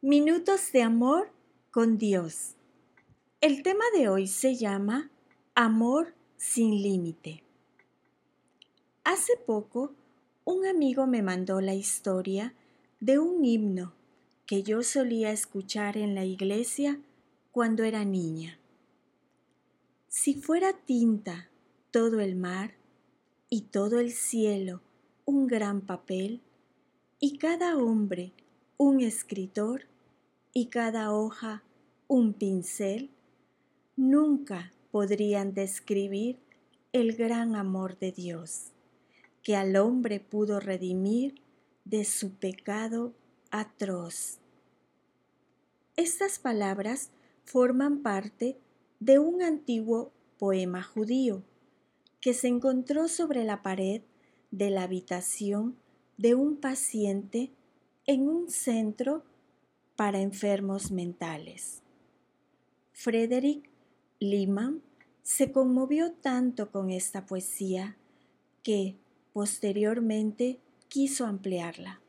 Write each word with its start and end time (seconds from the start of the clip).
Minutos 0.00 0.70
de 0.70 0.82
amor 0.82 1.32
con 1.72 1.98
Dios. 1.98 2.54
El 3.40 3.64
tema 3.64 3.82
de 3.96 4.08
hoy 4.08 4.28
se 4.28 4.54
llama 4.54 5.10
Amor 5.56 6.14
sin 6.36 6.70
límite. 6.80 7.42
Hace 9.02 9.36
poco, 9.36 9.96
un 10.44 10.64
amigo 10.66 11.08
me 11.08 11.20
mandó 11.20 11.60
la 11.60 11.74
historia 11.74 12.54
de 13.00 13.18
un 13.18 13.44
himno 13.44 13.92
que 14.46 14.62
yo 14.62 14.84
solía 14.84 15.32
escuchar 15.32 15.96
en 15.96 16.14
la 16.14 16.24
iglesia 16.24 17.00
cuando 17.50 17.82
era 17.82 18.04
niña. 18.04 18.60
Si 20.06 20.34
fuera 20.34 20.74
tinta 20.74 21.50
todo 21.90 22.20
el 22.20 22.36
mar 22.36 22.74
y 23.50 23.62
todo 23.62 23.98
el 23.98 24.12
cielo 24.12 24.80
un 25.24 25.48
gran 25.48 25.80
papel 25.80 26.40
y 27.18 27.38
cada 27.38 27.76
hombre 27.76 28.32
un 28.78 29.00
escritor 29.00 29.82
y 30.54 30.66
cada 30.66 31.12
hoja 31.12 31.64
un 32.06 32.32
pincel, 32.32 33.10
nunca 33.96 34.72
podrían 34.92 35.52
describir 35.52 36.38
el 36.92 37.16
gran 37.16 37.56
amor 37.56 37.98
de 37.98 38.12
Dios, 38.12 38.72
que 39.42 39.56
al 39.56 39.74
hombre 39.74 40.20
pudo 40.20 40.60
redimir 40.60 41.42
de 41.84 42.04
su 42.04 42.30
pecado 42.30 43.12
atroz. 43.50 44.38
Estas 45.96 46.38
palabras 46.38 47.10
forman 47.44 47.98
parte 48.02 48.58
de 49.00 49.18
un 49.18 49.42
antiguo 49.42 50.12
poema 50.38 50.84
judío 50.84 51.42
que 52.20 52.32
se 52.32 52.46
encontró 52.46 53.08
sobre 53.08 53.44
la 53.44 53.60
pared 53.62 54.02
de 54.52 54.70
la 54.70 54.84
habitación 54.84 55.76
de 56.16 56.36
un 56.36 56.56
paciente 56.56 57.50
en 58.08 58.26
un 58.26 58.48
centro 58.48 59.22
para 59.94 60.22
enfermos 60.22 60.90
mentales. 60.90 61.82
Frederick 62.90 63.68
Lehman 64.18 64.80
se 65.22 65.52
conmovió 65.52 66.12
tanto 66.12 66.70
con 66.70 66.88
esta 66.88 67.26
poesía 67.26 67.98
que, 68.62 68.96
posteriormente, 69.34 70.58
quiso 70.88 71.26
ampliarla. 71.26 72.00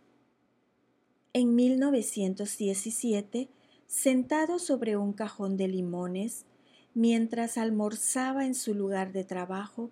En 1.33 1.53
1917, 1.55 3.49
sentado 3.85 4.57
sobre 4.57 4.95
un 4.95 5.11
cajón 5.11 5.57
de 5.57 5.67
limones, 5.67 6.45
mientras 6.93 7.57
almorzaba 7.57 8.45
en 8.45 8.55
su 8.55 8.73
lugar 8.73 9.11
de 9.11 9.25
trabajo, 9.25 9.91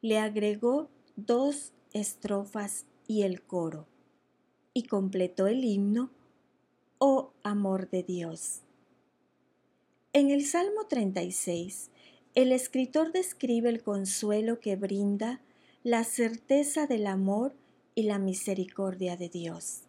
le 0.00 0.18
agregó 0.18 0.90
dos 1.16 1.72
estrofas 1.92 2.86
y 3.08 3.22
el 3.22 3.42
coro 3.42 3.88
y 4.72 4.84
completó 4.84 5.46
el 5.46 5.64
himno, 5.64 6.10
Oh 6.98 7.32
amor 7.42 7.88
de 7.88 8.02
Dios. 8.02 8.60
En 10.12 10.30
el 10.30 10.44
Salmo 10.44 10.86
36, 10.86 11.90
el 12.34 12.52
escritor 12.52 13.12
describe 13.12 13.70
el 13.70 13.82
consuelo 13.82 14.60
que 14.60 14.76
brinda 14.76 15.40
la 15.82 16.04
certeza 16.04 16.86
del 16.86 17.06
amor 17.06 17.54
y 17.94 18.02
la 18.02 18.18
misericordia 18.18 19.16
de 19.16 19.28
Dios. 19.28 19.82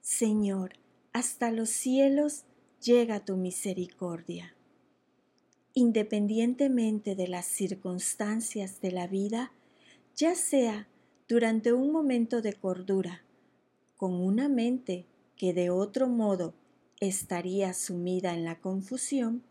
Señor, 0.00 0.72
hasta 1.12 1.50
los 1.50 1.70
cielos 1.70 2.44
llega 2.80 3.24
tu 3.24 3.36
misericordia. 3.36 4.54
Independientemente 5.74 7.14
de 7.14 7.28
las 7.28 7.44
circunstancias 7.44 8.80
de 8.80 8.92
la 8.92 9.06
vida, 9.06 9.52
ya 10.16 10.34
sea 10.34 10.88
durante 11.28 11.72
un 11.72 11.92
momento 11.92 12.40
de 12.40 12.54
cordura 12.54 13.25
con 13.96 14.14
una 14.14 14.48
mente 14.48 15.06
que 15.36 15.52
de 15.52 15.70
otro 15.70 16.08
modo 16.08 16.54
estaría 17.00 17.74
sumida 17.74 18.34
en 18.34 18.44
la 18.44 18.60
confusión, 18.60 19.42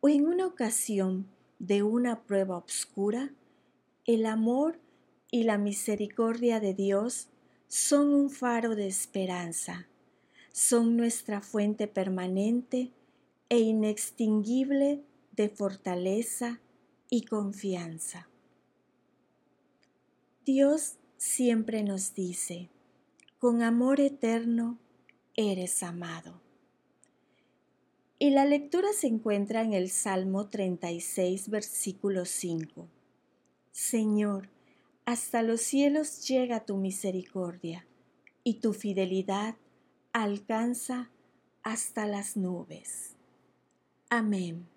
o 0.00 0.08
en 0.08 0.26
una 0.26 0.46
ocasión 0.46 1.26
de 1.58 1.82
una 1.82 2.22
prueba 2.22 2.56
obscura, 2.56 3.32
el 4.04 4.26
amor 4.26 4.78
y 5.30 5.44
la 5.44 5.58
misericordia 5.58 6.60
de 6.60 6.74
Dios 6.74 7.28
son 7.68 8.14
un 8.14 8.30
faro 8.30 8.76
de 8.76 8.86
esperanza, 8.86 9.88
son 10.52 10.96
nuestra 10.96 11.40
fuente 11.40 11.88
permanente 11.88 12.92
e 13.48 13.58
inextinguible 13.58 15.02
de 15.32 15.48
fortaleza 15.48 16.60
y 17.10 17.22
confianza. 17.22 18.28
Dios 20.44 20.96
siempre 21.16 21.82
nos 21.82 22.14
dice, 22.14 22.70
con 23.38 23.62
amor 23.62 24.00
eterno 24.00 24.78
eres 25.34 25.82
amado. 25.82 26.40
Y 28.18 28.30
la 28.30 28.44
lectura 28.44 28.88
se 28.94 29.08
encuentra 29.08 29.62
en 29.62 29.74
el 29.74 29.90
Salmo 29.90 30.48
36, 30.48 31.50
versículo 31.50 32.24
5. 32.24 32.88
Señor, 33.72 34.48
hasta 35.04 35.42
los 35.42 35.60
cielos 35.60 36.26
llega 36.26 36.64
tu 36.64 36.78
misericordia, 36.78 37.86
y 38.46 38.60
tu 38.60 38.72
fidelidad 38.72 39.56
alcanza 40.12 41.10
hasta 41.64 42.06
las 42.06 42.36
nubes. 42.36 43.16
Amén. 44.08 44.68